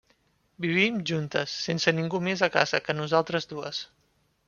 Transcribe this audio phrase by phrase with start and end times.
[0.65, 3.85] Vivim juntes, sense ningú més a casa que nosaltres dues.